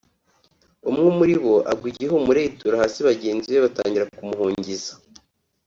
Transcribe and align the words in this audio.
umwe 0.89 1.07
muri 1.17 1.33
bo 1.43 1.55
agwa 1.71 1.87
igihumure 1.91 2.39
yitura 2.45 2.75
hasi 2.83 2.99
bagenzi 3.07 3.47
be 3.53 3.59
batangira 3.65 4.05
kumuhungiza 4.15 4.93